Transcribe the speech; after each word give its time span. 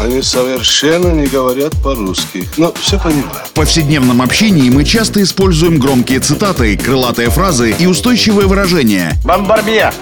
Они 0.00 0.22
совершенно 0.22 1.08
не 1.08 1.26
говорят 1.26 1.74
по-русски. 1.82 2.48
Но 2.56 2.72
все 2.80 2.98
понимаю. 2.98 3.44
В 3.44 3.50
повседневном 3.50 4.22
общении 4.22 4.70
мы 4.70 4.84
часто 4.84 5.22
используем 5.22 5.78
громкие 5.78 6.20
цитаты, 6.20 6.74
крылатые 6.78 7.28
фразы 7.28 7.74
и 7.78 7.84
устойчивые 7.84 8.48
выражения. 8.48 9.12
Бомбарбье! 9.26 9.92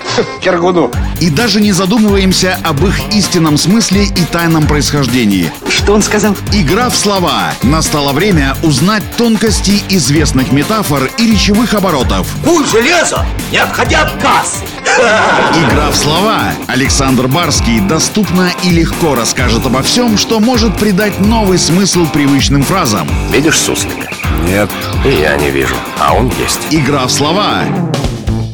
Киргуду! 0.41 0.93
И 1.21 1.31
даже 1.31 1.61
не 1.61 1.73
задумываемся 1.73 2.59
об 2.63 2.87
их 2.87 3.13
истинном 3.13 3.59
смысле 3.59 4.05
и 4.05 4.25
тайном 4.31 4.69
происхождении. 4.69 5.51
Что 5.69 5.95
он 5.95 6.03
сказал? 6.03 6.37
Игра 6.53 6.91
в 6.91 6.97
слова. 6.97 7.53
Настало 7.65 8.13
время 8.13 8.57
узнать 8.63 9.03
тонкости 9.17 9.83
известных 9.89 10.53
метафор 10.53 11.11
и 11.19 11.29
речевых 11.29 11.75
оборотов. 11.75 12.29
Куль 12.45 12.65
железо, 12.67 13.27
не 13.51 13.59
отходя 13.59 14.03
от 14.03 14.23
кассы. 14.23 14.63
Игра 15.55 15.91
в 15.91 15.97
слова. 15.97 16.53
Александр 16.67 17.29
Барский 17.29 17.81
доступно 17.81 18.51
и 18.63 18.71
легко 18.71 19.15
расскажет 19.15 19.67
обо 19.67 19.83
всем, 19.83 20.17
что 20.17 20.41
может 20.41 20.77
придать 20.77 21.21
новый 21.21 21.59
смысл 21.59 22.07
привычным 22.07 22.63
фразам. 22.63 23.09
Видишь 23.31 23.59
суслика? 23.59 24.09
Нет. 24.45 24.71
И 25.05 25.11
я 25.11 25.37
не 25.37 25.51
вижу. 25.51 25.75
А 26.01 26.15
он 26.15 26.33
есть. 26.39 26.61
Игра 26.71 27.07
в 27.07 27.11
слова. 27.11 27.65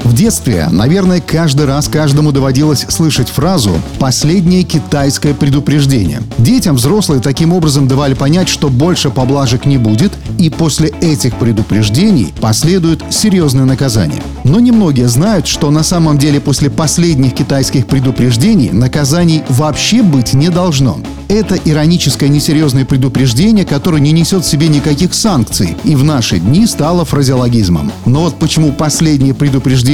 В 0.04 0.12
детстве, 0.12 0.68
наверное, 0.70 1.22
каждый 1.22 1.64
раз 1.64 1.88
каждому 1.88 2.30
доводилось 2.30 2.84
слышать 2.90 3.30
фразу 3.30 3.72
«последнее 3.98 4.62
китайское 4.62 5.32
предупреждение». 5.32 6.20
Детям 6.36 6.76
взрослые 6.76 7.22
таким 7.22 7.54
образом 7.54 7.88
давали 7.88 8.12
понять, 8.12 8.50
что 8.50 8.68
больше 8.68 9.08
поблажек 9.08 9.64
не 9.64 9.78
будет, 9.78 10.12
и 10.38 10.50
после 10.50 10.90
этих 11.00 11.36
предупреждений 11.36 12.34
последует 12.38 13.02
серьезное 13.10 13.64
наказание. 13.64 14.22
Но 14.44 14.60
немногие 14.60 15.08
знают, 15.08 15.46
что 15.46 15.70
на 15.70 15.82
самом 15.82 16.18
деле 16.18 16.38
после 16.38 16.68
последних 16.68 17.34
китайских 17.34 17.86
предупреждений 17.86 18.70
наказаний 18.72 19.42
вообще 19.48 20.02
быть 20.02 20.34
не 20.34 20.50
должно. 20.50 20.98
Это 21.28 21.56
ироническое 21.56 22.28
несерьезное 22.28 22.84
предупреждение, 22.84 23.64
которое 23.64 24.00
не 24.00 24.12
несет 24.12 24.44
в 24.44 24.48
себе 24.48 24.68
никаких 24.68 25.14
санкций 25.14 25.76
и 25.82 25.96
в 25.96 26.04
наши 26.04 26.38
дни 26.38 26.66
стало 26.66 27.04
фразеологизмом. 27.04 27.90
Но 28.04 28.20
вот 28.20 28.38
почему 28.38 28.72
последнее 28.72 29.32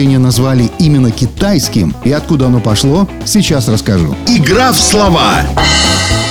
предупреждение 0.00 0.18
назвали 0.18 0.70
именно 0.78 1.10
китайским 1.10 1.94
и 2.04 2.12
откуда 2.12 2.46
оно 2.46 2.60
пошло, 2.60 3.06
сейчас 3.26 3.68
расскажу. 3.68 4.16
Игра 4.26 4.72
в 4.72 4.80
слова. 4.80 5.42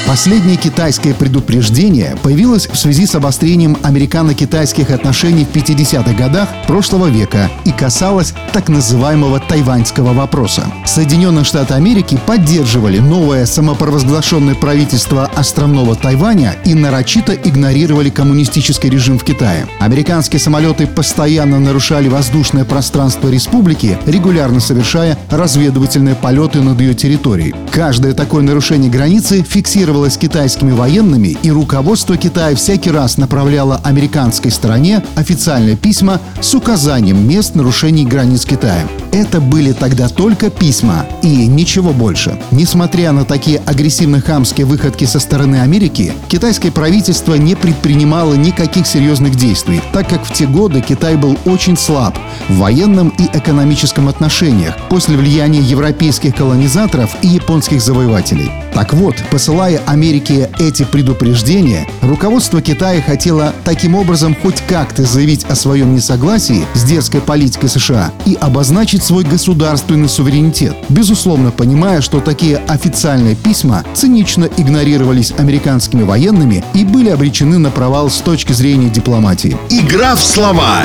Последнее 0.09 0.57
китайское 0.57 1.13
предупреждение 1.13 2.17
появилось 2.23 2.67
в 2.67 2.75
связи 2.75 3.05
с 3.05 3.13
обострением 3.13 3.77
американо-китайских 3.83 4.89
отношений 4.89 5.45
в 5.45 5.55
50-х 5.55 6.13
годах 6.13 6.49
прошлого 6.65 7.05
века 7.05 7.47
и 7.63 7.71
касалось 7.71 8.33
так 8.51 8.69
называемого 8.69 9.39
тайваньского 9.39 10.13
вопроса. 10.13 10.65
Соединенные 10.83 11.43
Штаты 11.43 11.75
Америки 11.75 12.19
поддерживали 12.25 12.97
новое 12.97 13.45
самопровозглашенное 13.45 14.55
правительство 14.55 15.29
островного 15.35 15.95
Тайваня 15.95 16.55
и 16.65 16.73
нарочито 16.73 17.35
игнорировали 17.35 18.09
коммунистический 18.09 18.89
режим 18.89 19.19
в 19.19 19.23
Китае. 19.23 19.67
Американские 19.79 20.39
самолеты 20.39 20.87
постоянно 20.87 21.59
нарушали 21.59 22.07
воздушное 22.07 22.65
пространство 22.65 23.29
республики, 23.29 23.99
регулярно 24.07 24.59
совершая 24.59 25.19
разведывательные 25.29 26.15
полеты 26.15 26.63
над 26.63 26.81
ее 26.81 26.95
территорией. 26.95 27.53
Каждое 27.71 28.13
такое 28.13 28.41
нарушение 28.41 28.89
границы 28.89 29.43
фиксировалось 29.43 29.98
китайскими 30.07 30.71
военными, 30.71 31.37
и 31.41 31.51
руководство 31.51 32.17
Китая 32.17 32.55
всякий 32.55 32.91
раз 32.91 33.17
направляло 33.17 33.81
американской 33.83 34.51
стороне 34.51 35.03
официальные 35.15 35.75
письма 35.75 36.19
с 36.41 36.53
указанием 36.53 37.27
мест 37.27 37.55
нарушений 37.55 38.05
границ 38.05 38.45
Китая. 38.45 38.87
Это 39.11 39.41
были 39.41 39.71
тогда 39.71 40.07
только 40.07 40.49
письма 40.49 41.05
и 41.23 41.47
ничего 41.47 41.93
больше. 41.93 42.39
Несмотря 42.51 43.11
на 43.11 43.25
такие 43.25 43.59
агрессивно-хамские 43.65 44.65
выходки 44.65 45.05
со 45.05 45.19
стороны 45.19 45.57
Америки, 45.61 46.13
китайское 46.27 46.71
правительство 46.71 47.33
не 47.33 47.55
предпринимало 47.55 48.35
никаких 48.35 48.85
серьезных 48.85 49.35
действий, 49.35 49.81
так 49.93 50.07
как 50.07 50.23
в 50.23 50.33
те 50.33 50.45
годы 50.45 50.81
Китай 50.81 51.15
был 51.15 51.37
очень 51.45 51.75
слаб 51.75 52.17
в 52.47 52.57
военном 52.57 53.09
и 53.17 53.25
экономическом 53.35 54.07
отношениях 54.07 54.75
после 54.89 55.17
влияния 55.17 55.59
европейских 55.59 56.35
колонизаторов 56.35 57.15
и 57.21 57.27
японских 57.27 57.81
завоевателей. 57.81 58.51
Так 58.73 58.93
вот, 58.93 59.15
посылая 59.31 59.81
Америке 59.89 60.51
эти 60.59 60.83
предупреждения, 60.83 61.87
руководство 62.03 62.61
Китая 62.61 63.01
хотело 63.01 63.55
таким 63.63 63.95
образом 63.95 64.35
хоть 64.39 64.61
как-то 64.67 65.03
заявить 65.03 65.45
о 65.45 65.55
своем 65.55 65.95
несогласии 65.95 66.67
с 66.75 66.83
дерзкой 66.83 67.21
политикой 67.21 67.69
США 67.69 68.13
и 68.27 68.35
обозначить 68.35 69.01
свой 69.01 69.23
государственный 69.23 70.07
суверенитет, 70.07 70.75
безусловно 70.89 71.49
понимая, 71.49 72.01
что 72.01 72.19
такие 72.19 72.57
официальные 72.57 73.35
письма 73.35 73.83
цинично 73.95 74.47
игнорировались 74.57 75.33
американскими 75.35 76.03
военными 76.03 76.63
и 76.75 76.85
были 76.85 77.09
обречены 77.09 77.57
на 77.57 77.71
провал 77.71 78.11
с 78.11 78.17
точки 78.17 78.53
зрения 78.53 78.91
дипломатии. 78.91 79.57
Игра 79.71 80.15
в 80.15 80.23
слова. 80.23 80.83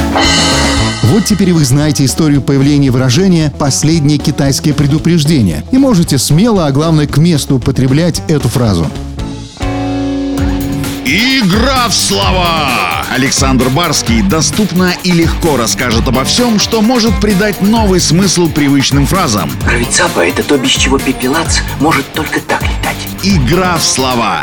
Вот 1.04 1.26
теперь 1.26 1.52
вы 1.52 1.64
знаете 1.64 2.04
историю 2.06 2.40
появления 2.40 2.90
выражения 2.90 3.52
«последнее 3.58 4.18
китайское 4.18 4.72
предупреждение» 4.72 5.62
и 5.70 5.76
можете 5.76 6.18
смело, 6.18 6.66
а 6.66 6.72
главное 6.72 7.06
к 7.06 7.18
месту 7.18 7.56
употреблять 7.56 8.22
эту 8.26 8.48
фразу. 8.48 8.90
Игра 11.04 11.88
в 11.88 11.94
слова! 11.94 13.04
Александр 13.14 13.68
Барский 13.68 14.22
доступно 14.22 14.92
и 15.04 15.12
легко 15.12 15.58
расскажет 15.58 16.08
обо 16.08 16.24
всем, 16.24 16.58
что 16.58 16.80
может 16.80 17.20
придать 17.20 17.60
новый 17.60 18.00
смысл 18.00 18.48
привычным 18.48 19.06
фразам. 19.06 19.50
Рыцапа— 19.70 20.20
это 20.26 20.42
то, 20.42 20.56
без 20.56 20.70
чего 20.70 20.98
пепелац 20.98 21.58
может 21.80 22.10
только 22.14 22.40
так 22.40 22.62
летать. 22.62 22.96
Игра 23.22 23.76
в 23.76 23.84
слова. 23.84 24.42